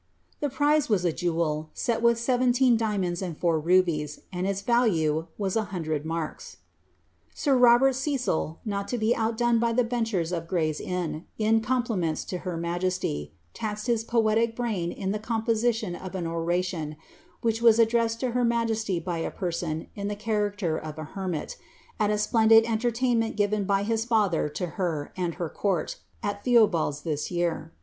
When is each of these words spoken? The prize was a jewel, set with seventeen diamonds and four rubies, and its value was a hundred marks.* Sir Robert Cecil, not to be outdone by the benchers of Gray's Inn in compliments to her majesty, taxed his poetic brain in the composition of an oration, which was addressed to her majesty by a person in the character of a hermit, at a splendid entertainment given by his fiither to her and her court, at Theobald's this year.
The 0.39 0.49
prize 0.49 0.89
was 0.89 1.05
a 1.05 1.13
jewel, 1.13 1.69
set 1.75 2.01
with 2.01 2.17
seventeen 2.17 2.75
diamonds 2.75 3.21
and 3.21 3.37
four 3.37 3.59
rubies, 3.59 4.19
and 4.33 4.47
its 4.47 4.61
value 4.61 5.27
was 5.37 5.55
a 5.55 5.65
hundred 5.65 6.07
marks.* 6.07 6.57
Sir 7.35 7.55
Robert 7.55 7.93
Cecil, 7.93 8.57
not 8.65 8.87
to 8.87 8.97
be 8.97 9.15
outdone 9.15 9.59
by 9.59 9.73
the 9.73 9.83
benchers 9.83 10.31
of 10.35 10.47
Gray's 10.47 10.81
Inn 10.81 11.25
in 11.37 11.61
compliments 11.61 12.23
to 12.25 12.39
her 12.39 12.57
majesty, 12.57 13.31
taxed 13.53 13.85
his 13.85 14.03
poetic 14.03 14.55
brain 14.55 14.91
in 14.91 15.11
the 15.11 15.19
composition 15.19 15.95
of 15.95 16.15
an 16.15 16.25
oration, 16.25 16.95
which 17.41 17.61
was 17.61 17.77
addressed 17.77 18.19
to 18.21 18.31
her 18.31 18.43
majesty 18.43 18.99
by 18.99 19.19
a 19.19 19.29
person 19.29 19.85
in 19.93 20.07
the 20.07 20.15
character 20.15 20.79
of 20.79 20.97
a 20.97 21.03
hermit, 21.13 21.57
at 21.99 22.09
a 22.09 22.17
splendid 22.17 22.63
entertainment 22.65 23.37
given 23.37 23.65
by 23.65 23.83
his 23.83 24.03
fiither 24.03 24.51
to 24.51 24.65
her 24.81 25.13
and 25.15 25.35
her 25.35 25.47
court, 25.47 25.97
at 26.23 26.43
Theobald's 26.43 27.01
this 27.01 27.29
year. 27.29 27.71